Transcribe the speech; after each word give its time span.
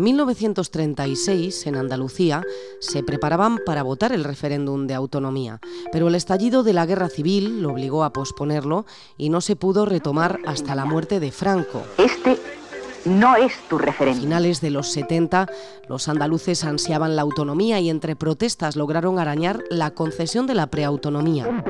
En 0.00 0.04
1936, 0.04 1.66
en 1.66 1.76
Andalucía, 1.76 2.42
se 2.78 3.02
preparaban 3.02 3.58
para 3.66 3.82
votar 3.82 4.12
el 4.12 4.24
referéndum 4.24 4.86
de 4.86 4.94
autonomía, 4.94 5.60
pero 5.92 6.08
el 6.08 6.14
estallido 6.14 6.62
de 6.62 6.72
la 6.72 6.86
guerra 6.86 7.10
civil 7.10 7.60
lo 7.60 7.72
obligó 7.72 8.02
a 8.02 8.14
posponerlo 8.14 8.86
y 9.18 9.28
no 9.28 9.42
se 9.42 9.56
pudo 9.56 9.84
retomar 9.84 10.38
hasta 10.46 10.74
la 10.74 10.86
muerte 10.86 11.20
de 11.20 11.30
Franco. 11.32 11.82
Este 11.98 12.38
no 13.04 13.36
es 13.36 13.52
tu 13.68 13.78
referente. 13.78 14.18
A 14.18 14.22
finales 14.22 14.60
de 14.60 14.70
los 14.70 14.90
70, 14.92 15.48
los 15.88 16.08
andaluces 16.08 16.64
ansiaban 16.64 17.16
la 17.16 17.22
autonomía 17.22 17.80
y 17.80 17.90
entre 17.90 18.16
protestas 18.16 18.76
lograron 18.76 19.18
arañar 19.18 19.62
la 19.70 19.92
concesión 19.92 20.46
de 20.46 20.54
la 20.54 20.68
preautonomía. 20.68 21.64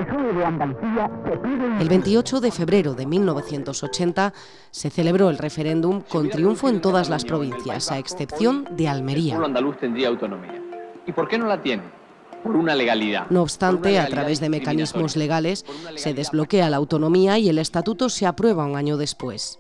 El 1.81 1.89
28 1.89 2.41
de 2.41 2.51
febrero 2.51 2.95
de 2.95 3.07
1980 3.07 4.33
se 4.71 4.91
celebró 4.91 5.31
el 5.31 5.39
referéndum 5.39 6.03
con 6.03 6.29
triunfo 6.29 6.69
en 6.69 6.81
todas 6.81 7.09
las 7.09 7.25
provincias, 7.25 7.91
a 7.91 7.99
excepción 7.99 8.67
de 8.73 8.89
Almería. 8.89 9.37
El 9.37 9.45
andaluz 9.45 9.79
tendría 9.79 10.09
autonomía. 10.09 10.61
¿Y 11.07 11.13
por 11.13 11.29
qué 11.29 11.39
no 11.39 11.47
la 11.47 11.61
tiene? 11.61 12.01
por 12.43 12.57
una 12.57 12.75
legalidad. 12.75 13.27
No 13.29 13.43
obstante, 13.43 13.99
a 13.99 14.07
través 14.07 14.41
de 14.41 14.49
mecanismos 14.49 15.15
legales 15.15 15.65
se 15.97 16.15
desbloquea 16.15 16.71
la 16.71 16.79
autonomía 16.79 17.39
y 17.39 17.49
el 17.51 17.59
estatuto 17.59 18.09
se 18.09 18.27
aprueba 18.27 18.65
un 18.65 18.77
año 18.77 18.97
después. 18.97 19.60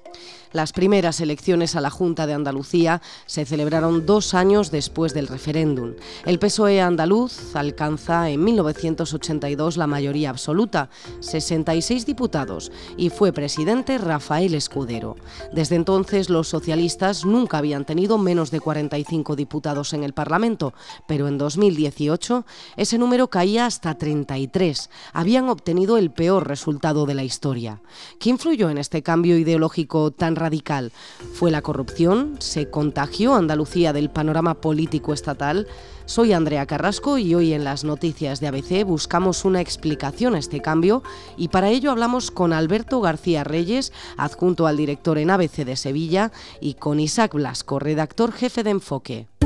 Las 0.52 0.72
primeras 0.72 1.20
elecciones 1.20 1.76
a 1.76 1.80
la 1.80 1.90
Junta 1.90 2.26
de 2.26 2.34
Andalucía 2.34 3.02
se 3.26 3.44
celebraron 3.44 4.04
dos 4.04 4.34
años 4.34 4.72
después 4.72 5.14
del 5.14 5.28
referéndum. 5.28 5.94
El 6.26 6.40
PSOE 6.40 6.80
andaluz 6.80 7.54
alcanza 7.54 8.30
en 8.30 8.42
1982 8.42 9.76
la 9.76 9.86
mayoría 9.86 10.30
absoluta, 10.30 10.90
66 11.20 12.04
diputados, 12.04 12.72
y 12.96 13.10
fue 13.10 13.32
presidente 13.32 13.96
Rafael 13.98 14.54
Escudero. 14.54 15.16
Desde 15.52 15.76
entonces 15.76 16.28
los 16.28 16.48
socialistas 16.48 17.24
nunca 17.24 17.58
habían 17.58 17.84
tenido 17.84 18.18
menos 18.18 18.50
de 18.50 18.58
45 18.58 19.36
diputados 19.36 19.92
en 19.92 20.02
el 20.02 20.14
Parlamento, 20.14 20.74
pero 21.06 21.28
en 21.28 21.38
2018 21.38 22.44
ese 22.76 22.98
número 22.98 23.30
caía 23.30 23.66
hasta 23.66 23.94
33. 23.94 24.90
Habían 25.12 25.48
obtenido 25.48 25.96
el 25.96 26.10
peor 26.10 26.48
resultado 26.48 27.06
de 27.06 27.14
la 27.14 27.22
historia. 27.22 27.80
¿Qué 28.18 28.30
influyó 28.30 28.68
en 28.68 28.78
este 28.78 29.02
cambio 29.02 29.38
ideológico 29.38 29.99
tan 30.10 30.36
radical? 30.36 30.92
¿Fue 31.34 31.50
la 31.50 31.60
corrupción? 31.60 32.36
¿Se 32.38 32.70
contagió 32.70 33.34
Andalucía 33.34 33.92
del 33.92 34.08
panorama 34.08 34.54
político 34.54 35.12
estatal? 35.12 35.66
Soy 36.06 36.32
Andrea 36.32 36.66
Carrasco 36.66 37.18
y 37.18 37.34
hoy 37.34 37.52
en 37.52 37.62
las 37.62 37.84
noticias 37.84 38.40
de 38.40 38.48
ABC 38.48 38.84
buscamos 38.84 39.44
una 39.44 39.60
explicación 39.60 40.34
a 40.34 40.38
este 40.38 40.60
cambio 40.60 41.02
y 41.36 41.48
para 41.48 41.68
ello 41.68 41.90
hablamos 41.90 42.30
con 42.30 42.52
Alberto 42.52 43.00
García 43.00 43.44
Reyes, 43.44 43.92
adjunto 44.16 44.66
al 44.66 44.76
director 44.76 45.18
en 45.18 45.30
ABC 45.30 45.64
de 45.64 45.76
Sevilla, 45.76 46.32
y 46.60 46.74
con 46.74 46.98
Isaac 46.98 47.34
Blasco, 47.34 47.78
redactor 47.78 48.32
jefe 48.32 48.64
de 48.64 48.70
Enfoque. 48.70 49.39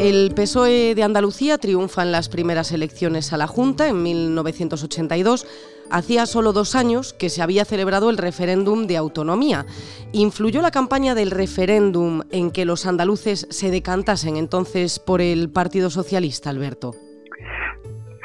El 0.00 0.32
PSOE 0.34 0.94
de 0.94 1.02
Andalucía 1.02 1.58
triunfa 1.58 2.02
en 2.02 2.10
las 2.10 2.30
primeras 2.30 2.72
elecciones 2.72 3.34
a 3.34 3.36
la 3.36 3.46
Junta 3.46 3.86
en 3.86 4.02
1982. 4.02 5.46
Hacía 5.90 6.24
solo 6.24 6.54
dos 6.54 6.74
años 6.74 7.12
que 7.12 7.28
se 7.28 7.42
había 7.42 7.66
celebrado 7.66 8.08
el 8.08 8.16
referéndum 8.16 8.86
de 8.86 8.96
autonomía. 8.96 9.66
¿Influyó 10.14 10.62
la 10.62 10.70
campaña 10.70 11.14
del 11.14 11.30
referéndum 11.30 12.22
en 12.30 12.50
que 12.50 12.64
los 12.64 12.86
andaluces 12.86 13.46
se 13.50 13.70
decantasen 13.70 14.38
entonces 14.38 14.98
por 14.98 15.20
el 15.20 15.52
Partido 15.52 15.90
Socialista, 15.90 16.48
Alberto? 16.48 16.92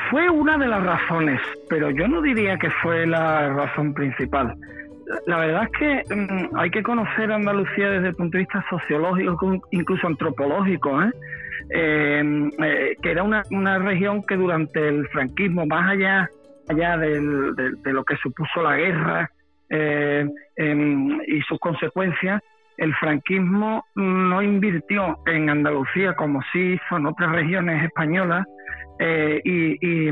Fue 0.09 0.29
una 0.29 0.57
de 0.57 0.67
las 0.67 0.81
razones, 0.81 1.41
pero 1.67 1.89
yo 1.89 2.07
no 2.07 2.21
diría 2.21 2.57
que 2.57 2.69
fue 2.81 3.05
la 3.05 3.49
razón 3.49 3.93
principal. 3.93 4.55
La 5.27 5.39
verdad 5.39 5.63
es 5.63 5.77
que 5.77 6.15
mm, 6.15 6.55
hay 6.55 6.71
que 6.71 6.81
conocer 6.83 7.33
Andalucía 7.33 7.89
desde 7.89 8.07
el 8.07 8.15
punto 8.15 8.37
de 8.37 8.45
vista 8.45 8.63
sociológico, 8.69 9.59
incluso 9.71 10.07
antropológico. 10.07 11.03
¿eh? 11.03 11.11
Em, 11.69 12.51
eh, 12.63 12.95
que 13.01 13.11
era 13.11 13.23
una, 13.23 13.41
una, 13.49 13.79
región 13.79 14.21
que 14.23 14.35
durante 14.35 14.87
el 14.87 15.07
franquismo, 15.07 15.65
más 15.65 15.91
allá, 15.91 16.29
allá 16.69 16.97
de 16.97 17.91
lo 17.91 18.03
que 18.03 18.15
supuso 18.17 18.61
la 18.61 18.75
guerra 18.75 19.31
eh, 19.69 20.27
em, 20.57 21.21
y 21.27 21.41
sus 21.41 21.57
consecuencias, 21.59 22.41
el 22.77 22.93
franquismo 22.95 23.83
no 23.95 24.41
invirtió 24.41 25.17
en 25.25 25.49
Andalucía 25.49 26.13
como 26.13 26.41
sí 26.53 26.73
hizo 26.73 26.97
en 26.97 27.07
otras 27.07 27.31
regiones 27.31 27.83
españolas 27.83 28.45
eh, 28.99 29.41
y, 29.43 30.09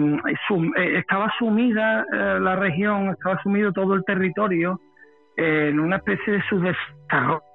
estaba 0.98 1.32
sumida 1.38 2.06
la 2.40 2.56
región, 2.56 3.10
estaba 3.10 3.42
sumido 3.44 3.72
todo 3.72 3.94
el 3.94 4.04
territorio 4.06 4.80
en 5.38 5.80
una 5.80 5.98
especie 5.98 6.34
de 6.34 6.42
subdesarrollo 6.50 7.53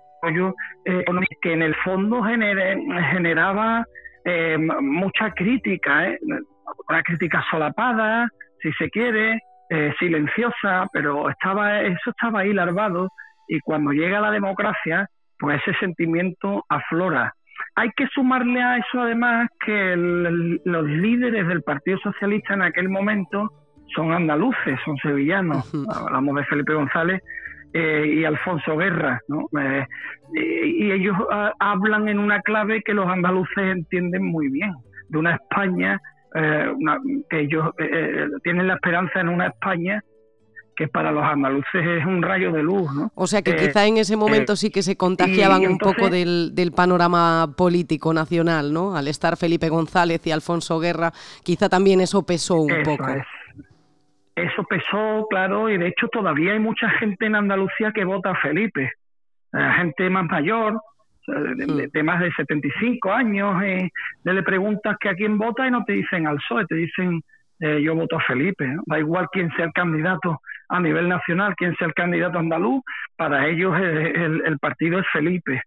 eh, 0.84 1.04
que 1.40 1.52
en 1.52 1.62
el 1.62 1.74
fondo 1.76 2.22
generaba 2.22 3.84
eh, 4.24 4.58
mucha 4.58 5.30
crítica, 5.30 6.08
¿eh? 6.08 6.18
una 6.88 7.02
crítica 7.02 7.44
solapada, 7.50 8.28
si 8.60 8.72
se 8.72 8.90
quiere, 8.90 9.40
eh, 9.70 9.92
silenciosa, 9.98 10.86
pero 10.92 11.28
estaba 11.30 11.82
eso 11.82 12.10
estaba 12.10 12.40
ahí 12.40 12.52
larvado 12.52 13.10
y 13.48 13.60
cuando 13.60 13.92
llega 13.92 14.20
la 14.20 14.30
democracia, 14.30 15.08
pues 15.38 15.60
ese 15.62 15.78
sentimiento 15.78 16.64
aflora. 16.68 17.34
Hay 17.74 17.90
que 17.96 18.06
sumarle 18.08 18.62
a 18.62 18.78
eso 18.78 19.00
además 19.00 19.48
que 19.64 19.94
los 19.96 20.84
líderes 20.84 21.46
del 21.46 21.62
Partido 21.62 21.98
Socialista 21.98 22.54
en 22.54 22.62
aquel 22.62 22.88
momento 22.88 23.50
son 23.94 24.12
andaluces, 24.12 24.78
son 24.84 24.96
sevillanos. 24.98 25.72
Hablamos 25.94 26.36
de 26.36 26.44
Felipe 26.44 26.74
González 26.74 27.22
eh, 27.72 28.14
y 28.16 28.24
Alfonso 28.24 28.76
Guerra, 28.76 29.20
¿no? 29.28 29.46
Eh, 29.60 29.86
y 30.34 30.90
ellos 30.90 31.16
ah, 31.30 31.52
hablan 31.58 32.08
en 32.08 32.18
una 32.18 32.40
clave 32.40 32.82
que 32.82 32.94
los 32.94 33.06
andaluces 33.06 33.58
entienden 33.58 34.24
muy 34.24 34.48
bien, 34.48 34.72
de 35.08 35.18
una 35.18 35.34
España 35.34 36.00
eh, 36.34 36.72
que 37.28 37.40
ellos 37.40 37.70
tienen 38.42 38.66
la 38.66 38.74
esperanza 38.74 39.20
en 39.20 39.28
una 39.28 39.48
España 39.48 40.02
que 40.78 40.86
para 40.86 41.10
los 41.10 41.24
andaluces 41.24 41.84
es 41.84 42.06
un 42.06 42.22
rayo 42.22 42.52
de 42.52 42.62
luz, 42.62 42.94
¿no? 42.94 43.10
O 43.16 43.26
sea 43.26 43.42
que 43.42 43.56
quizá 43.56 43.84
en 43.86 43.96
ese 43.96 44.16
momento 44.16 44.54
sí 44.54 44.70
que 44.70 44.82
se 44.82 44.96
contagiaban 44.96 45.66
un 45.66 45.76
poco 45.76 46.08
del, 46.08 46.54
del, 46.54 46.70
panorama 46.70 47.52
político 47.56 48.14
nacional, 48.14 48.72
¿no? 48.72 48.96
Al 48.96 49.08
estar 49.08 49.36
Felipe 49.36 49.68
González 49.70 50.24
y 50.24 50.30
Alfonso 50.30 50.78
Guerra, 50.78 51.12
quizá 51.42 51.68
también 51.68 52.00
eso 52.00 52.22
pesó 52.24 52.60
un 52.60 52.82
poco. 52.84 53.08
Eso 54.42 54.64
pesó, 54.64 55.26
claro, 55.28 55.68
y 55.68 55.78
de 55.78 55.88
hecho 55.88 56.08
todavía 56.08 56.52
hay 56.52 56.58
mucha 56.58 56.88
gente 56.90 57.26
en 57.26 57.34
Andalucía 57.34 57.92
que 57.92 58.04
vota 58.04 58.30
a 58.30 58.40
Felipe, 58.40 58.92
gente 59.52 60.10
más 60.10 60.26
mayor, 60.26 60.80
de, 61.26 62.02
más 62.02 62.20
de 62.20 62.32
75 62.32 63.12
años, 63.12 63.62
eh, 63.62 63.90
le 64.24 64.42
preguntas 64.42 64.96
que 64.98 65.08
a 65.08 65.14
quién 65.14 65.38
vota 65.38 65.66
y 65.66 65.70
no 65.70 65.84
te 65.84 65.92
dicen 65.92 66.26
al 66.26 66.36
PSOE, 66.36 66.66
te 66.66 66.74
dicen 66.74 67.22
eh, 67.60 67.82
yo 67.82 67.94
voto 67.94 68.16
a 68.16 68.22
Felipe. 68.22 68.76
Da 68.86 68.98
igual 68.98 69.28
quién 69.32 69.50
sea 69.56 69.66
el 69.66 69.72
candidato 69.72 70.40
a 70.68 70.80
nivel 70.80 71.08
nacional, 71.08 71.54
quién 71.56 71.74
sea 71.76 71.88
el 71.88 71.94
candidato 71.94 72.38
andaluz, 72.38 72.82
para 73.16 73.48
ellos 73.48 73.74
el, 73.78 74.58
partido 74.60 75.00
es 75.00 75.06
Felipe, 75.12 75.62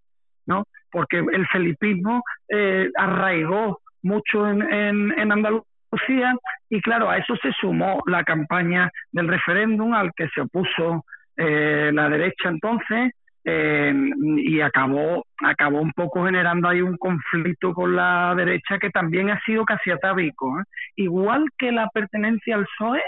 ¿no? 0.46 0.66
Porque 0.92 1.18
el 1.18 1.48
felipismo 1.48 2.24
eh, 2.50 2.90
arraigó 2.98 3.80
mucho 4.04 4.48
en, 4.48 4.62
en, 4.62 5.32
Andalucía 5.32 6.36
y 6.72 6.80
claro, 6.80 7.10
a 7.10 7.18
eso 7.18 7.36
se 7.36 7.52
sumó 7.60 8.02
la 8.08 8.24
campaña 8.24 8.90
del 9.12 9.28
referéndum 9.28 9.94
al 9.94 10.14
que 10.16 10.30
se 10.30 10.40
opuso 10.40 11.04
eh, 11.36 11.92
la 11.94 12.08
derecha 12.08 12.48
entonces 12.48 13.12
eh, 13.44 13.94
y 14.38 14.62
acabó 14.62 15.26
acabó 15.44 15.82
un 15.82 15.92
poco 15.92 16.26
generando 16.26 16.70
ahí 16.70 16.82
un 16.82 16.96
conflicto 16.96 17.74
con 17.74 17.96
la 17.96 18.34
derecha 18.38 18.80
que 18.80 18.90
también 18.90 19.30
ha 19.30 19.40
sido 19.42 19.66
casi 19.66 19.92
atávico 19.92 20.62
¿eh? 20.62 20.64
igual 20.96 21.46
que 21.58 21.74
la 21.74 21.90
pertenencia 21.90 22.56
al 22.56 22.66
PSOE 22.66 23.02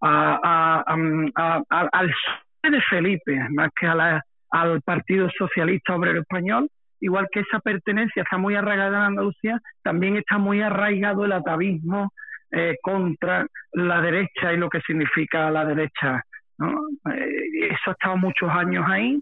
a, 0.00 0.82
al 0.86 2.08
PSOE 2.08 2.70
de 2.70 2.80
Felipe 2.82 3.48
más 3.50 3.70
que 3.78 3.86
al 3.86 4.82
Partido 4.82 5.30
Socialista 5.38 5.94
Obrero 5.94 6.22
Español 6.22 6.68
igual 6.98 7.28
que 7.30 7.40
esa 7.40 7.60
pertenencia 7.60 8.24
está 8.24 8.38
muy 8.38 8.56
arraigada 8.56 8.96
en 8.96 9.04
Andalucía 9.04 9.60
también 9.82 10.16
está 10.16 10.38
muy 10.38 10.62
arraigado 10.62 11.24
el 11.24 11.32
atavismo 11.32 12.10
eh, 12.54 12.76
contra 12.82 13.46
la 13.72 14.00
derecha 14.00 14.52
y 14.52 14.56
lo 14.56 14.70
que 14.70 14.80
significa 14.82 15.50
la 15.50 15.64
derecha 15.64 16.22
¿no? 16.58 16.80
eso 17.12 17.90
ha 17.90 17.92
estado 17.92 18.16
muchos 18.16 18.48
años 18.48 18.84
ahí 18.88 19.20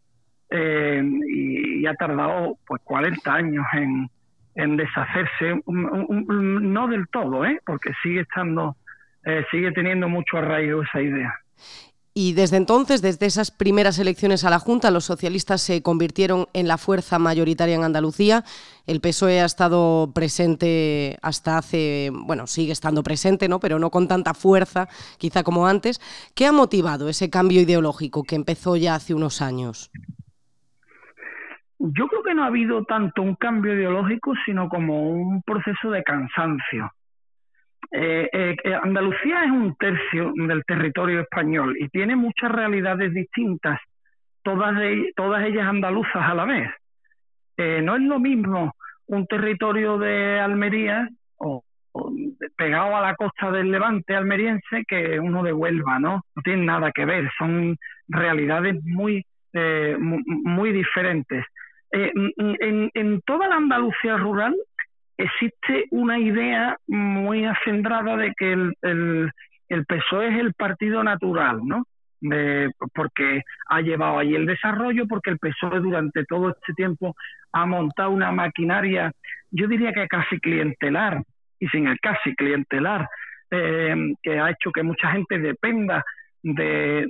eh, 0.55 1.03
y, 1.29 1.87
ha 1.87 1.95
tardado 1.95 2.59
pues 2.67 2.81
40 2.85 3.35
años 3.35 3.65
en, 3.73 4.11
en 4.55 4.77
deshacerse, 4.77 5.63
no 5.67 6.89
del 6.89 7.09
todo, 7.09 7.45
¿eh? 7.47 7.59
porque 7.65 7.93
sigue 8.03 8.21
estando, 8.21 8.77
eh, 9.25 9.45
sigue 9.51 9.73
teniendo 9.73 10.09
mucho 10.09 10.37
arraigo 10.37 10.83
esa 10.83 11.01
idea. 11.01 11.35
Y 12.15 12.35
desde 12.35 12.59
entonces, 12.59 13.01
desde 13.01 13.25
esas 13.25 13.51
primeras 13.51 13.99
elecciones 13.99 14.45
a 14.45 14.51
la 14.51 14.59
Junta, 14.59 14.91
los 14.91 15.07
socialistas 15.07 15.63
se 15.63 15.83
convirtieron 15.83 16.47
en 16.53 16.69
la 16.69 16.77
fuerza 16.77 17.19
mayoritaria 17.19 17.75
en 17.75 17.85
Andalucía. 17.85 18.45
El 18.87 19.01
PSOE 19.01 19.41
ha 19.41 19.47
estado 19.47 20.13
presente 20.15 21.17
hasta 21.23 21.57
hace, 21.57 22.11
bueno, 22.13 22.47
sigue 22.47 22.73
estando 22.73 23.03
presente, 23.03 23.49
¿no? 23.49 23.61
Pero 23.61 23.79
no 23.79 23.91
con 23.91 24.09
tanta 24.09 24.35
fuerza, 24.35 24.89
quizá 25.17 25.43
como 25.43 25.67
antes. 25.67 26.01
¿Qué 26.35 26.45
ha 26.45 26.53
motivado 26.53 27.09
ese 27.09 27.31
cambio 27.31 27.63
ideológico 27.63 28.25
que 28.25 28.37
empezó 28.37 28.77
ya 28.77 28.95
hace 28.95 29.15
unos 29.15 29.41
años? 29.41 29.91
Yo 31.79 32.07
creo 32.09 32.23
que 32.23 32.35
no 32.35 32.45
ha 32.45 32.49
habido 32.49 32.85
tanto 32.85 33.23
un 33.23 33.37
cambio 33.37 33.75
ideológico, 33.75 34.35
sino 34.45 34.69
como 34.69 35.11
un 35.11 35.43
proceso 35.43 35.91
de 35.91 36.05
cansancio. 36.05 36.93
Eh, 37.95 38.29
eh, 38.33 38.75
Andalucía 38.83 39.45
es 39.45 39.51
un 39.51 39.77
tercio 39.77 40.33
del 40.35 40.65
territorio 40.65 41.21
español 41.21 41.77
y 41.79 41.89
tiene 41.89 42.17
muchas 42.17 42.51
realidades 42.51 43.13
distintas, 43.13 43.79
todas, 44.43 44.75
todas 45.15 45.45
ellas 45.45 45.67
andaluzas 45.67 46.23
a 46.23 46.35
la 46.35 46.45
vez. 46.47 46.71
Eh, 47.59 47.83
no 47.83 47.97
es 47.97 48.03
lo 48.03 48.19
mismo 48.19 48.75
un 49.07 49.27
territorio 49.27 49.99
de 49.99 50.41
Almería 50.41 51.07
o, 51.37 51.63
pegado 52.57 52.97
a 52.97 53.03
la 53.03 53.15
costa 53.15 53.51
del 53.51 53.71
Levante 53.71 54.17
almeriense 54.17 54.85
que 54.89 55.21
uno 55.21 55.43
de 55.43 55.53
Huelva, 55.53 55.99
¿no? 55.99 56.23
No 56.35 56.43
tienen 56.43 56.65
nada 56.65 56.91
que 56.93 57.05
ver, 57.05 57.31
son 57.37 57.77
realidades 58.09 58.83
muy, 58.85 59.27
muy 60.25 60.73
diferentes. 60.73 61.45
Eh, 61.95 62.11
en, 62.15 62.91
en, 62.95 63.21
toda 63.21 63.49
la 63.49 63.57
Andalucía 63.57 64.17
rural 64.17 64.57
existe 65.17 65.87
una 65.91 66.19
idea 66.19 66.77
muy 66.87 67.45
acendrada 67.45 68.17
de 68.17 68.33
que 68.37 68.53
el, 68.53 69.33
el, 69.69 69.87
PSOE 69.87 70.29
es 70.29 70.39
el 70.41 70.55
partido 70.55 71.03
natural, 71.03 71.61
¿no? 71.65 71.85
De, 72.21 72.71
porque 72.95 73.43
ha 73.69 73.81
llevado 73.81 74.19
ahí 74.19 74.35
el 74.35 74.47
desarrollo, 74.47 75.07
porque 75.09 75.31
el 75.31 75.39
PSOE 75.39 75.81
durante 75.81 76.25
todo 76.25 76.51
este 76.51 76.73
tiempo 76.75 77.15
ha 77.53 77.67
montado 77.67 78.11
una 78.11 78.31
maquinaria, 78.31 79.13
yo 79.51 79.67
diría 79.67 79.93
que 79.93 80.07
casi 80.07 80.39
clientelar, 80.39 81.23
y 81.59 81.69
sin 81.69 81.89
el 81.89 81.99
casi 82.01 82.35
clientelar, 82.35 83.09
eh, 83.51 84.15
que 84.23 84.39
ha 84.39 84.51
hecho 84.51 84.71
que 84.73 84.83
mucha 84.83 85.11
gente 85.13 85.39
dependa 85.39 86.05
de, 86.43 87.07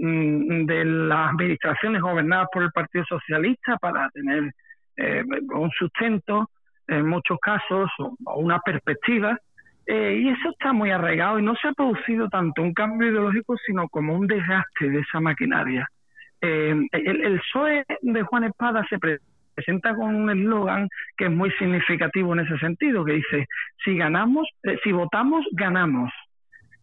de 0.66 0.84
las 0.84 1.31
administraciones 1.31 2.02
gobernadas 2.02 2.48
por 2.52 2.62
el 2.62 2.72
Partido 2.72 3.05
Socialista 3.05 3.76
para 3.78 4.08
tener 4.10 4.52
eh, 4.96 5.25
un 5.55 5.70
sustento 5.70 6.50
en 6.88 7.08
muchos 7.08 7.38
casos 7.40 7.90
o, 7.99 8.17
una 8.37 8.61
perspectiva 8.61 9.38
eh, 9.87 10.20
y 10.23 10.29
eso 10.29 10.50
está 10.50 10.73
muy 10.73 10.90
arraigado 10.90 11.38
y 11.38 11.43
no 11.43 11.55
se 11.56 11.69
ha 11.69 11.73
producido 11.73 12.29
tanto 12.29 12.62
un 12.62 12.73
cambio 12.73 13.11
ideológico 13.11 13.56
sino 13.67 13.88
como 13.88 14.14
un 14.14 14.26
desgaste 14.26 14.90
de 14.90 15.00
esa 15.00 15.20
maquinaria. 15.20 15.88
Eh, 16.40 16.75
el, 16.93 17.25
el, 17.25 17.40
PSOE 17.40 17.84
de 18.00 18.23
Juan 18.23 18.44
Espada 18.44 18.84
se 18.88 18.99
presenta 19.55 19.94
con 19.94 20.14
un 20.14 20.31
eslogan 20.31 20.88
que 21.17 21.26
es 21.26 21.31
muy 21.31 21.50
significativo 21.52 22.32
en 22.32 22.40
ese 22.40 22.58
sentido, 22.58 23.05
que 23.05 23.12
dice, 23.12 23.46
si 23.84 23.96
ganamos, 23.96 24.49
si 24.82 24.93
votamos, 24.93 25.44
ganamos. 25.52 26.12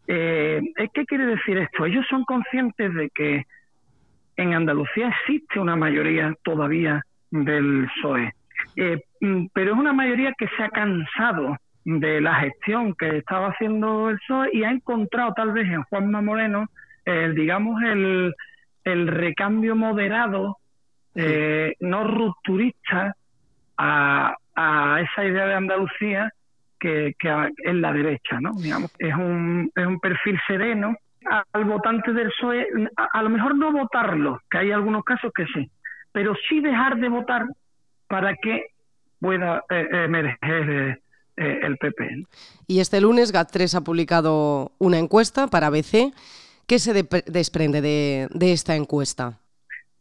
Eh, 0.07 0.61
¿Qué 0.93 1.05
quiere 1.05 1.25
decir 1.25 1.57
esto? 1.57 1.85
Ellos 1.85 2.05
son 2.09 2.23
conscientes 2.25 2.93
de 2.93 3.09
que 3.11 3.45
en 4.37 4.53
Andalucía 4.53 5.09
existe 5.09 5.59
una 5.59 5.75
mayoría 5.75 6.33
todavía 6.43 7.03
del 7.29 7.87
PSOE. 7.95 8.33
Eh, 8.75 9.01
mm, 9.21 9.47
pero 9.53 9.73
es 9.73 9.79
una 9.79 9.93
mayoría 9.93 10.33
que 10.37 10.47
se 10.55 10.63
ha 10.63 10.69
cansado 10.69 11.57
de 11.85 12.21
la 12.21 12.35
gestión 12.35 12.93
que 12.93 13.17
estaba 13.17 13.47
haciendo 13.47 14.09
el 14.09 14.17
PSOE 14.19 14.49
y 14.53 14.63
ha 14.63 14.71
encontrado 14.71 15.33
tal 15.33 15.51
vez 15.51 15.67
en 15.67 15.83
Juanma 15.83 16.21
Moreno, 16.21 16.67
el, 17.05 17.33
digamos, 17.35 17.81
el, 17.83 18.35
el 18.83 19.07
recambio 19.07 19.75
moderado, 19.75 20.57
eh, 21.15 21.75
no 21.79 22.03
rupturista, 22.03 23.15
a, 23.77 24.35
a, 24.55 25.01
esa 25.01 25.25
idea 25.25 25.47
de 25.47 25.53
Andalucía 25.53 26.31
que, 26.79 27.15
que 27.17 27.51
es 27.63 27.75
la 27.75 27.93
derecha, 27.93 28.39
¿no? 28.41 28.51
Digamos, 28.53 28.93
es 28.99 29.15
un, 29.15 29.71
es 29.75 29.85
un 29.85 29.99
perfil 29.99 30.39
sereno 30.47 30.95
al 31.53 31.65
votante 31.65 32.13
del 32.13 32.29
PSOE, 32.29 32.67
a, 32.95 33.23
lo 33.23 33.29
mejor 33.29 33.55
no 33.55 33.71
votarlo, 33.71 34.41
que 34.49 34.59
hay 34.59 34.71
algunos 34.71 35.03
casos 35.03 35.31
que 35.33 35.45
sí, 35.47 35.69
pero 36.11 36.33
sí 36.47 36.59
dejar 36.59 36.97
de 36.97 37.09
votar 37.09 37.45
para 38.09 38.35
que 38.35 38.65
pueda 39.19 39.63
eh, 39.69 39.87
emerger 39.91 40.99
eh, 41.37 41.59
el 41.63 41.77
PP. 41.77 42.25
Y 42.67 42.81
este 42.81 42.99
lunes 42.99 43.33
GAT3 43.33 43.77
ha 43.77 43.81
publicado 43.81 44.73
una 44.77 44.97
encuesta 44.97 45.47
para 45.47 45.67
ABC. 45.67 46.11
¿Qué 46.67 46.79
se 46.79 46.93
desprende 47.25 47.81
de, 47.81 48.27
esta 48.51 48.75
encuesta? 48.75 49.39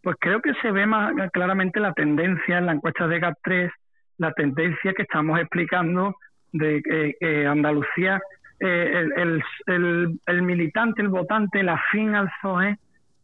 Pues 0.03 0.17
creo 0.21 0.41
que 0.41 0.53
se 0.61 0.71
ve 0.71 0.87
más 0.87 1.13
claramente 1.33 1.81
la 1.81 1.93
tendencia 1.93 2.59
en 2.59 2.67
la 2.67 2.73
encuesta 2.73 3.07
de 3.07 3.21
GAT3, 3.21 3.71
la 4.19 4.33
tendencia 4.33 4.93
que 4.93 5.03
estamos 5.03 5.39
explicando 5.41 6.15
de 6.53 6.83
que 6.83 7.47
Andalucía, 7.47 8.21
eh, 8.61 9.05
el, 9.17 9.43
el, 9.67 10.21
el, 10.27 10.43
militante, 10.43 11.01
el 11.01 11.09
votante, 11.09 11.61
el 11.61 11.69
afín 11.69 12.15
al 12.17 12.29
PSOE, 12.43 12.77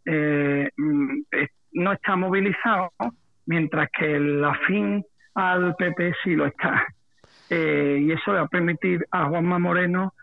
eh, 0.06 0.70
mm, 0.76 1.22
no 1.72 1.92
está 1.92 2.14
movilizado, 2.14 2.92
mientras 3.46 3.88
que 3.90 4.16
el 4.16 4.44
afín 4.44 5.04
al 5.34 5.74
PP 5.76 6.14
sí 6.22 6.34
lo 6.34 6.46
está. 6.46 6.86
Eh, 7.50 7.98
y 8.00 8.12
eso 8.12 8.32
le 8.32 8.38
va 8.38 8.44
a 8.46 8.48
permitir 8.48 9.04
a 9.10 9.26
Juanma 9.26 9.58
Moreno, 9.58 10.14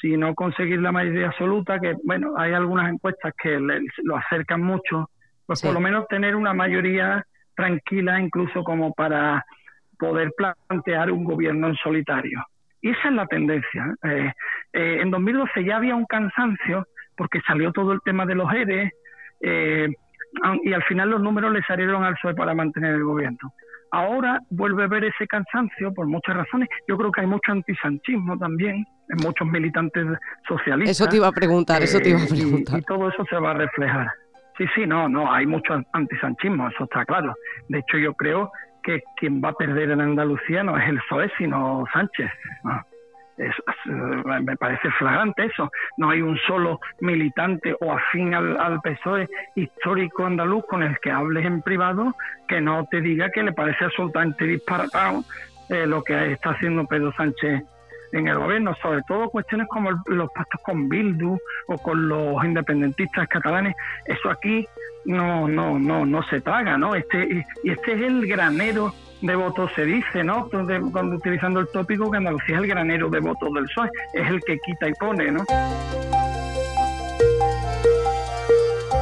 si 0.00 0.16
no 0.16 0.34
conseguir 0.34 0.80
la 0.80 0.92
mayoría 0.92 1.28
absoluta, 1.28 1.78
que 1.78 1.94
bueno, 2.04 2.34
hay 2.36 2.52
algunas 2.52 2.90
encuestas 2.92 3.32
que 3.40 3.58
lo 3.58 4.16
acercan 4.16 4.62
mucho, 4.62 5.10
pues 5.46 5.62
por 5.62 5.74
lo 5.74 5.80
menos 5.80 6.06
tener 6.08 6.36
una 6.36 6.54
mayoría 6.54 7.24
tranquila, 7.54 8.20
incluso 8.20 8.62
como 8.62 8.92
para 8.94 9.44
poder 9.98 10.32
plantear 10.36 11.10
un 11.10 11.24
gobierno 11.24 11.68
en 11.68 11.76
solitario. 11.76 12.44
Y 12.82 12.90
esa 12.90 13.08
es 13.08 13.14
la 13.14 13.26
tendencia. 13.26 13.94
Eh, 14.04 14.32
eh, 14.72 14.98
en 15.00 15.10
2012 15.10 15.64
ya 15.64 15.76
había 15.76 15.94
un 15.94 16.06
cansancio 16.06 16.86
porque 17.16 17.40
salió 17.46 17.72
todo 17.72 17.92
el 17.92 18.00
tema 18.02 18.24
de 18.24 18.34
los 18.34 18.50
ERE, 18.52 18.92
eh, 19.42 19.88
y 20.62 20.72
al 20.72 20.82
final 20.84 21.10
los 21.10 21.20
números 21.20 21.52
le 21.52 21.62
salieron 21.62 22.04
al 22.04 22.14
PSOE 22.14 22.34
para 22.34 22.54
mantener 22.54 22.94
el 22.94 23.04
gobierno. 23.04 23.52
Ahora 23.92 24.40
vuelve 24.50 24.84
a 24.84 24.86
ver 24.86 25.04
ese 25.04 25.26
cansancio 25.26 25.92
por 25.92 26.06
muchas 26.06 26.36
razones. 26.36 26.68
Yo 26.86 26.96
creo 26.96 27.10
que 27.10 27.22
hay 27.22 27.26
mucho 27.26 27.50
antisanchismo 27.50 28.38
también 28.38 28.86
en 29.08 29.16
muchos 29.24 29.48
militantes 29.48 30.06
socialistas. 30.46 30.96
Eso 30.96 31.08
te 31.08 31.16
iba 31.16 31.26
a 31.26 31.32
preguntar, 31.32 31.82
eso 31.82 31.98
te 31.98 32.10
iba 32.10 32.20
a 32.20 32.24
eh, 32.24 32.28
preguntar. 32.28 32.78
Y, 32.78 32.82
todo 32.82 33.08
eso 33.08 33.24
se 33.28 33.36
va 33.36 33.50
a 33.50 33.54
reflejar. 33.54 34.08
Sí, 34.56 34.64
sí, 34.74 34.86
no, 34.86 35.08
no, 35.08 35.32
hay 35.32 35.46
mucho 35.46 35.74
antisanchismo, 35.92 36.68
eso 36.68 36.84
está 36.84 37.04
claro. 37.04 37.34
De 37.68 37.78
hecho, 37.78 37.98
yo 37.98 38.14
creo 38.14 38.52
que 38.82 39.02
quien 39.16 39.42
va 39.42 39.50
a 39.50 39.54
perder 39.54 39.90
en 39.90 40.00
Andalucía 40.00 40.62
no 40.62 40.78
es 40.78 40.88
el 40.88 40.98
PSOE, 40.98 41.30
sino 41.38 41.84
Sánchez. 41.92 42.30
Es, 43.40 43.54
me 43.86 44.56
parece 44.56 44.90
flagrante 44.98 45.46
eso. 45.46 45.70
No 45.96 46.10
hay 46.10 46.20
un 46.20 46.36
solo 46.46 46.78
militante 47.00 47.74
o 47.80 47.92
afín 47.92 48.34
al, 48.34 48.80
PSOE 48.82 49.28
histórico 49.54 50.26
andaluz 50.26 50.64
con 50.66 50.82
el 50.82 50.98
que 51.00 51.10
hables 51.10 51.46
en 51.46 51.62
privado 51.62 52.14
que 52.46 52.60
no 52.60 52.86
te 52.90 53.00
diga 53.00 53.30
que 53.30 53.42
le 53.42 53.52
parece 53.52 53.86
absolutamente 53.86 54.44
disparatado 54.44 55.24
eh, 55.70 55.86
lo 55.86 56.02
que 56.02 56.32
está 56.32 56.50
haciendo 56.50 56.84
Pedro 56.84 57.12
Sánchez 57.12 57.62
en 58.12 58.28
el 58.28 58.38
gobierno, 58.38 58.74
sobre 58.82 59.02
todo 59.08 59.30
cuestiones 59.30 59.68
como 59.68 59.90
los 60.06 60.30
pactos 60.32 60.60
con 60.62 60.88
Bildu 60.88 61.38
o 61.68 61.78
con 61.78 62.08
los 62.08 62.44
independentistas 62.44 63.28
catalanes, 63.28 63.74
eso 64.04 64.28
aquí 64.30 64.66
no 65.06 65.48
no 65.48 65.78
no 65.78 66.04
no 66.04 66.22
se 66.24 66.40
traga, 66.40 66.76
¿no? 66.76 66.94
Este 66.94 67.44
y 67.62 67.70
este 67.70 67.92
es 67.92 68.02
el 68.02 68.26
granero 68.26 68.92
de 69.22 69.34
votos 69.34 69.70
se 69.74 69.84
dice, 69.84 70.24
¿no? 70.24 70.48
cuando 70.48 71.16
utilizando 71.16 71.60
el 71.60 71.68
tópico 71.68 72.10
que 72.10 72.16
Andalucía 72.16 72.56
es 72.56 72.62
el 72.62 72.68
granero 72.68 73.08
de 73.10 73.20
votos 73.20 73.52
del 73.54 73.64
PSOE, 73.64 73.90
es 74.14 74.28
el 74.28 74.40
que 74.40 74.58
quita 74.58 74.88
y 74.88 74.92
pone, 74.94 75.30
¿no? 75.30 75.44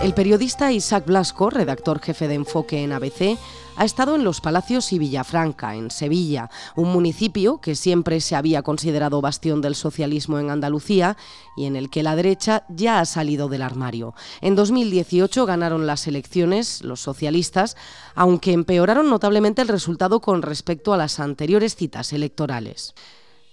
El 0.00 0.14
periodista 0.14 0.70
Isaac 0.70 1.06
Blasco, 1.06 1.50
redactor 1.50 2.00
jefe 2.00 2.28
de 2.28 2.34
Enfoque 2.34 2.84
en 2.84 2.92
ABC, 2.92 3.36
ha 3.76 3.84
estado 3.84 4.14
en 4.14 4.22
Los 4.22 4.40
Palacios 4.40 4.92
y 4.92 4.98
Villafranca, 4.98 5.74
en 5.74 5.90
Sevilla, 5.90 6.50
un 6.76 6.92
municipio 6.92 7.60
que 7.60 7.74
siempre 7.74 8.20
se 8.20 8.36
había 8.36 8.62
considerado 8.62 9.20
bastión 9.20 9.60
del 9.60 9.74
socialismo 9.74 10.38
en 10.38 10.50
Andalucía 10.50 11.16
y 11.56 11.66
en 11.66 11.74
el 11.74 11.90
que 11.90 12.04
la 12.04 12.14
derecha 12.14 12.64
ya 12.68 13.00
ha 13.00 13.04
salido 13.06 13.48
del 13.48 13.62
armario. 13.62 14.14
En 14.40 14.54
2018 14.54 15.46
ganaron 15.46 15.88
las 15.88 16.06
elecciones 16.06 16.82
los 16.84 17.00
socialistas, 17.00 17.76
aunque 18.14 18.52
empeoraron 18.52 19.10
notablemente 19.10 19.62
el 19.62 19.68
resultado 19.68 20.20
con 20.20 20.42
respecto 20.42 20.92
a 20.92 20.96
las 20.96 21.18
anteriores 21.18 21.74
citas 21.74 22.12
electorales. 22.12 22.94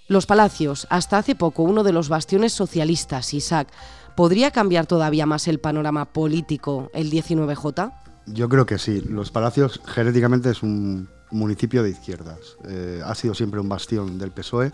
Los 0.08 0.28
Palacios, 0.28 0.86
hasta 0.92 1.18
hace 1.18 1.34
poco 1.34 1.64
uno 1.64 1.84
de 1.84 1.92
los 1.92 2.10
bastiones 2.10 2.54
socialistas, 2.54 3.34
Isaac, 3.34 3.70
¿podría 4.16 4.52
cambiar 4.52 4.86
todavía 4.86 5.26
más 5.26 5.48
el 5.48 5.60
panorama 5.60 6.06
político 6.06 6.90
el 6.94 7.12
19J? 7.12 7.94
Yo 8.28 8.50
creo 8.50 8.66
que 8.66 8.78
sí. 8.78 9.02
Los 9.02 9.32
Palacios 9.32 9.82
genéticamente 9.86 10.50
es 10.50 10.64
un 10.64 11.10
municipio 11.32 11.84
de 11.84 11.92
izquierdas. 11.92 12.58
Eh, 12.68 13.02
ha 13.04 13.14
sido 13.16 13.34
siempre 13.34 13.60
un 13.60 13.70
bastión 13.70 14.18
del 14.18 14.32
PSOE, 14.32 14.72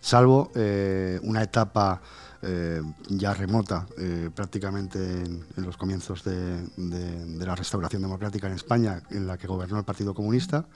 salvo 0.00 0.52
eh, 0.54 1.18
una 1.22 1.42
etapa 1.42 2.02
eh, 2.44 2.82
ya 3.08 3.34
remota, 3.34 3.86
prácticamente 4.34 4.98
en, 4.98 5.44
los 5.56 5.76
comienzos 5.76 6.22
de, 6.24 6.66
la 7.38 7.54
restauración 7.54 8.02
democrática 8.02 8.46
en 8.46 8.54
España, 8.54 9.02
en 9.10 9.26
la 9.26 9.38
que 9.38 9.46
gobernó 9.46 9.78
el 9.78 9.84
Partido 9.84 10.14
Comunista. 10.14 10.66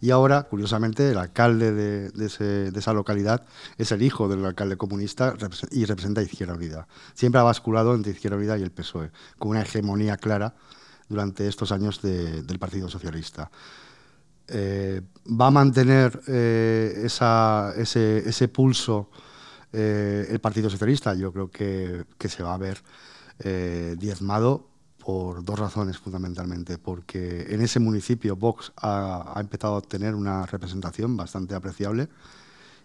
Y 0.00 0.10
ahora, 0.10 0.42
curiosamente, 0.42 1.10
el 1.10 1.18
alcalde 1.18 1.72
de, 1.72 2.72
esa 2.76 2.92
localidad 2.92 3.44
es 3.78 3.92
el 3.92 4.02
hijo 4.02 4.28
del 4.28 4.44
alcalde 4.44 4.76
comunista 4.76 5.34
y 5.70 5.84
representa 5.84 6.22
Izquierda 6.22 6.54
Unida. 6.54 6.86
Siempre 7.14 7.40
ha 7.40 7.44
basculado 7.44 7.94
entre 7.94 8.12
Izquierda 8.12 8.36
Unida 8.36 8.58
y 8.58 8.62
el 8.62 8.70
PSOE, 8.70 9.10
con 9.38 9.50
una 9.50 9.62
hegemonía 9.62 10.16
clara 10.16 10.54
durante 11.08 11.48
estos 11.48 11.72
años 11.72 12.02
del 12.02 12.58
Partido 12.58 12.88
Socialista. 12.88 13.50
Eh, 14.48 15.02
¿Va 15.28 15.48
a 15.48 15.50
mantener 15.50 16.20
eh, 16.28 17.02
ese, 17.04 18.48
pulso 18.48 19.10
eh, 19.76 20.26
el 20.30 20.40
Partido 20.40 20.70
Socialista? 20.70 21.14
Yo 21.14 21.32
creo 21.32 21.50
que, 21.50 22.04
se 22.28 22.42
va 22.42 22.54
a 22.54 22.58
ver 22.58 22.82
diezmado 23.98 24.66
por 24.98 25.44
dos 25.44 25.58
razones 25.58 25.98
fundamentalmente. 25.98 26.78
Porque 26.78 27.46
en 27.50 27.60
ese 27.60 27.78
municipio 27.78 28.34
Vox 28.34 28.72
ha, 28.76 29.34
ha 29.36 29.40
empezado 29.40 29.74
a 29.74 29.78
obtener 29.78 30.14
una 30.14 30.46
representación 30.46 31.16
bastante 31.16 31.54
apreciable 31.54 32.08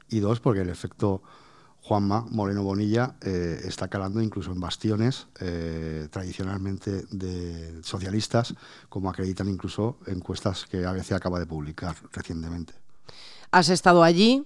y 0.09 0.19
dos, 0.19 0.39
porque 0.39 0.61
el 0.61 0.69
efecto 0.69 1.23
Juanma 1.83 2.25
Moreno 2.29 2.63
Bonilla 2.63 3.15
eh, 3.21 3.61
está 3.65 3.87
calando 3.87 4.21
incluso 4.21 4.51
en 4.51 4.59
bastiones 4.59 5.27
eh, 5.39 6.07
tradicionalmente 6.11 7.05
de 7.09 7.81
socialistas, 7.83 8.53
como 8.87 9.09
acreditan 9.09 9.49
incluso 9.49 9.97
encuestas 10.05 10.65
que 10.65 10.85
ABC 10.85 11.13
acaba 11.13 11.39
de 11.39 11.47
publicar 11.47 11.95
recientemente. 12.11 12.73
Has 13.49 13.69
estado 13.69 14.03
allí 14.03 14.45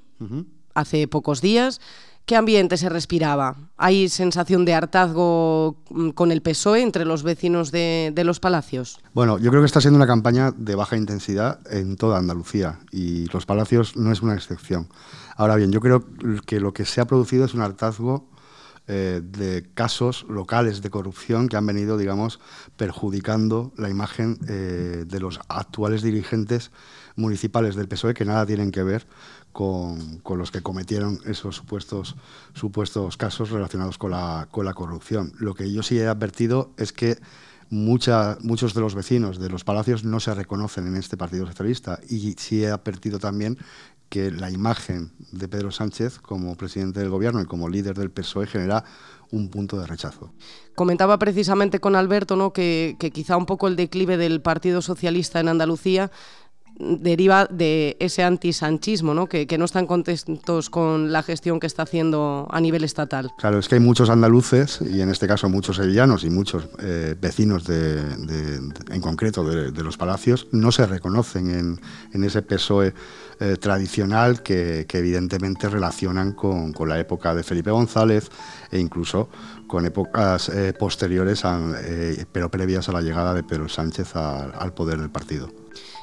hace 0.73 1.07
pocos 1.07 1.41
días. 1.41 1.81
¿Qué 2.25 2.35
ambiente 2.35 2.77
se 2.77 2.89
respiraba? 2.89 3.55
¿Hay 3.77 4.09
sensación 4.09 4.65
de 4.65 4.73
hartazgo 4.73 5.77
mm, 5.91 6.09
con 6.09 6.31
el 6.31 6.41
PSOE 6.41 6.81
entre 6.81 7.05
los 7.05 7.21
vecinos 7.21 7.71
de, 7.71 8.11
los 8.25 8.39
palacios? 8.39 8.99
Bueno, 9.13 9.37
yo 9.37 9.51
creo 9.51 9.61
que 9.61 9.67
está 9.67 9.79
siendo 9.79 9.97
una 9.97 10.07
campaña 10.07 10.51
de 10.51 10.73
baja 10.73 10.97
intensidad 10.97 11.59
en 11.71 11.95
toda 11.97 12.17
Andalucía 12.17 12.79
y 12.91 13.27
los 13.27 13.45
palacios 13.45 13.95
no 13.95 14.11
es 14.11 14.23
una 14.23 14.33
excepción. 14.33 14.87
Ahora 15.37 15.55
bien, 15.55 15.71
yo 15.71 15.79
creo 15.81 16.03
que 16.47 16.59
lo 16.59 16.73
que 16.73 16.85
se 16.85 16.99
ha 16.99 17.05
producido 17.05 17.45
es 17.45 17.53
un 17.53 17.61
hartazgo 17.61 18.27
eh, 18.87 19.21
de 19.23 19.69
casos 19.75 20.25
locales 20.27 20.81
de 20.81 20.89
corrupción 20.89 21.47
que 21.47 21.57
han 21.57 21.65
venido, 21.67 21.95
digamos, 21.95 22.39
perjudicando 22.75 23.71
la 23.77 23.89
imagen 23.89 24.39
eh, 24.47 25.05
de 25.07 25.19
los 25.19 25.39
actuales 25.47 26.01
dirigentes 26.01 26.71
municipales 27.15 27.75
del 27.75 27.87
PSOE, 27.87 28.13
que 28.13 28.25
nada 28.25 28.45
tienen 28.45 28.71
que 28.71 28.83
ver 28.83 29.05
con, 29.51 30.21
los 30.37 30.51
que 30.51 30.61
cometieron 30.61 31.19
esos 31.25 31.55
supuestos, 31.55 32.15
supuestos 32.53 33.17
casos 33.17 33.51
relacionados 33.51 33.97
con 33.97 34.11
la, 34.11 34.47
con 34.51 34.65
la 34.65 34.73
corrupción. 34.73 35.33
Lo 35.39 35.53
que 35.53 35.71
yo 35.71 35.81
sí 35.81 35.97
he 35.97 36.07
advertido 36.07 36.71
es 36.77 36.91
que 36.91 37.17
muchos 37.69 38.73
de 38.73 38.81
los 38.81 38.95
vecinos 38.95 39.39
de 39.39 39.49
los 39.49 39.63
palacios 39.63 40.03
no 40.03 40.19
se 40.19 40.33
reconocen 40.33 40.87
en 40.87 40.97
este 40.97 41.17
Partido 41.17 41.47
Socialista 41.47 41.99
y 42.09 42.33
sí 42.33 42.63
he 42.63 42.69
advertido 42.69 43.17
también 43.17 43.57
que 44.09 44.29
la 44.29 44.51
imagen 44.51 45.11
de 45.31 45.47
Pedro 45.47 45.71
Sánchez 45.71 46.19
como 46.19 46.55
presidente 46.55 46.99
del 46.99 47.09
gobierno 47.09 47.41
y 47.41 47.45
como 47.45 47.69
líder 47.69 47.97
del 47.97 48.11
PSOE 48.11 48.45
genera 48.45 48.83
un 49.31 49.49
punto 49.49 49.79
de 49.79 49.87
rechazo. 49.87 50.31
Comentaba 50.75 51.17
precisamente 51.17 51.79
con 51.79 51.95
Alberto 51.95 52.35
¿no? 52.35 52.53
que, 52.53 52.97
que 52.99 53.11
quizá 53.11 53.35
un 53.35 53.45
poco 53.45 53.67
el 53.67 53.75
declive 53.75 54.17
del 54.17 54.41
Partido 54.41 54.81
Socialista 54.81 55.39
en 55.39 55.47
Andalucía 55.47 56.11
deriva 56.77 57.47
de 57.49 57.95
ese 57.99 58.23
antisanchismo, 58.23 59.13
¿no? 59.13 59.27
Que, 59.27 59.55
no 59.55 59.65
están 59.65 59.87
contentos 59.87 60.69
con 60.69 61.13
la 61.13 61.23
gestión 61.23 61.59
que 61.59 61.67
está 61.67 61.83
haciendo 61.83 62.47
a 62.51 62.59
nivel 62.59 62.83
estatal. 62.83 63.31
Claro, 63.37 63.59
es 63.59 63.69
que 63.69 63.75
hay 63.75 63.81
muchos 63.81 64.09
andaluces, 64.09 64.79
y 64.81 64.99
en 64.99 65.09
este 65.09 65.27
caso 65.27 65.47
muchos 65.47 65.77
sevillanos 65.77 66.25
y 66.25 66.29
muchos 66.29 66.67
eh, 66.79 67.15
vecinos 67.19 67.65
de, 67.65 68.01
en 68.91 69.01
concreto 69.01 69.45
de, 69.45 69.83
los 69.83 69.97
palacios, 69.97 70.47
no 70.51 70.71
se 70.71 70.85
reconocen 70.85 71.79
en, 72.11 72.23
ese 72.23 72.41
PSOE 72.41 72.93
eh, 73.39 73.57
tradicional 73.57 74.43
que, 74.43 74.85
evidentemente 74.91 75.69
relacionan 75.69 76.33
con, 76.33 76.73
la 76.87 76.99
época 76.99 77.33
de 77.33 77.43
Felipe 77.43 77.71
González 77.71 78.29
e 78.71 78.79
incluso 78.79 79.29
con 79.67 79.85
épocas 79.85 80.49
eh, 80.49 80.73
posteriores, 80.77 81.43
pero 82.31 82.51
previas 82.51 82.89
a 82.89 82.91
la 82.91 83.01
llegada 83.01 83.33
de 83.33 83.43
Pedro 83.43 83.69
Sánchez 83.69 84.15
al 84.15 84.73
poder 84.73 84.99
del 84.99 85.09
partido. 85.09 85.49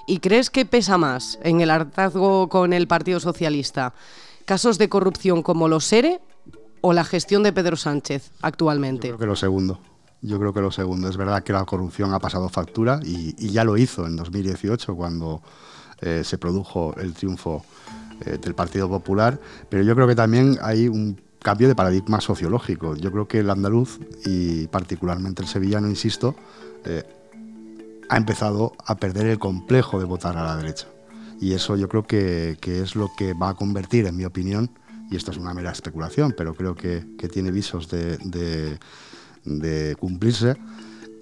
¿Y 0.07 0.19
crees 0.19 0.51
que 0.51 0.65
pesa 0.65 0.99
más 0.99 1.39
en 1.43 1.61
el 1.61 1.71
hartazgo 1.71 2.49
con 2.49 2.73
el 2.73 2.89
Partido 2.89 3.21
Socialista? 3.21 3.95
¿Casos 4.45 4.79
de 4.79 4.89
corrupción 4.89 5.43
como 5.43 5.69
los 5.69 5.85
SERE 5.85 6.21
o 6.81 6.93
la 6.93 7.05
gestión 7.05 7.43
de 7.43 7.53
Pedro 7.53 7.77
Sánchez 7.77 8.33
actualmente? 8.43 9.09
Yo 9.09 9.17
creo 9.17 9.27
que 9.27 9.31
lo 9.31 9.37
segundo. 9.37 9.79
Yo 10.21 10.39
creo 10.39 10.53
que 10.53 10.61
lo 10.61 10.71
segundo. 10.71 11.09
Es 11.09 11.17
verdad 11.17 11.43
que 11.43 11.53
la 11.53 11.65
corrupción 11.65 12.13
ha 12.15 12.19
pasado 12.19 12.49
factura 12.49 13.01
y, 13.05 13.51
ya 13.51 13.65
lo 13.65 13.77
hizo 13.77 14.07
en 14.07 14.17
2018 14.17 14.95
cuando 14.95 15.43
eh, 16.01 16.23
se 16.25 16.39
produjo 16.39 16.95
el 16.97 17.15
triunfo 17.15 17.65
eh, 18.25 18.39
del 18.39 18.55
Partido 18.55 18.89
Popular, 18.89 19.41
pero 19.69 19.83
yo 19.83 19.95
creo 19.95 20.07
que 20.07 20.15
también 20.15 20.59
hay 20.63 20.89
un 20.89 21.21
cambio 21.41 21.69
de 21.69 21.75
paradigma 21.75 22.21
sociológico. 22.21 22.97
Yo 22.97 23.11
creo 23.11 23.27
que 23.27 23.41
el 23.41 23.51
andaluz 23.51 23.99
y 24.25 24.69
particularmente 24.69 25.43
el 25.43 25.49
sevillano, 25.49 25.89
insisto, 25.89 26.35
eh, 26.85 27.03
ha 28.13 28.19
empezado 28.19 28.75
a 28.85 28.97
perder 28.97 29.27
el 29.27 29.39
complejo 29.39 29.99
de 29.99 30.05
votar 30.05 30.37
a 30.37 30.45
la 30.45 30.57
derecha. 30.57 30.87
Y 31.41 31.55
eso 31.55 31.77
yo 31.77 31.89
creo 31.89 32.03
que, 32.03 32.59
es 32.63 32.95
lo 32.95 33.11
que 33.17 33.33
va 33.33 33.49
a 33.49 33.55
convertir, 33.55 34.05
en 34.07 34.15
mi 34.15 34.27
opinión, 34.27 34.71
y 35.11 35.17
esto 35.17 35.31
es 35.31 35.39
una 35.39 35.55
mera 35.55 35.73
especulación, 35.73 36.35
pero 36.37 36.55
creo 36.55 36.75
que, 36.75 37.01
tiene 37.33 37.51
visos 37.51 37.89
de, 37.89 38.79
cumplirse, 39.99 40.57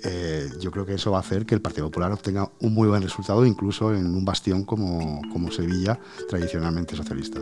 eh, 0.03 0.51
yo 0.61 0.73
creo 0.73 0.85
que 0.85 0.95
eso 0.95 1.13
va 1.13 1.19
a 1.19 1.21
hacer 1.21 1.47
que 1.47 1.55
el 1.55 1.61
Partido 1.61 1.87
Popular 1.87 2.11
obtenga 2.11 2.51
un 2.59 2.75
muy 2.75 2.89
buen 2.89 3.03
resultado, 3.03 3.47
incluso 3.47 3.95
en 3.95 4.07
un 4.07 4.25
bastión 4.25 4.65
como, 4.65 5.23
como 5.31 5.53
Sevilla, 5.53 5.97
tradicionalmente 6.29 6.97
socialista. 6.97 7.41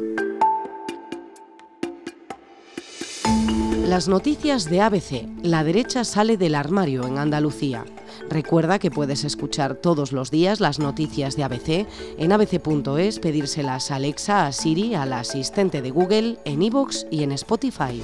Las 3.86 4.08
noticias 4.08 4.68
de 4.68 4.82
ABC. 4.82 5.26
La 5.42 5.64
derecha 5.64 6.04
sale 6.04 6.36
del 6.36 6.54
armario 6.54 7.06
en 7.06 7.16
Andalucía. 7.16 7.86
Recuerda 8.28 8.78
que 8.78 8.90
puedes 8.90 9.24
escuchar 9.24 9.74
todos 9.74 10.12
los 10.12 10.30
días 10.30 10.60
las 10.60 10.78
noticias 10.78 11.36
de 11.36 11.44
ABC 11.44 11.86
en 12.18 12.32
abc.es, 12.32 13.18
pedírselas 13.18 13.90
a 13.90 13.96
Alexa, 13.96 14.46
a 14.46 14.52
Siri, 14.52 14.94
al 14.94 15.12
asistente 15.12 15.82
de 15.82 15.90
Google, 15.90 16.38
en 16.44 16.62
iVoox 16.62 17.06
y 17.10 17.22
en 17.22 17.32
Spotify. 17.32 18.02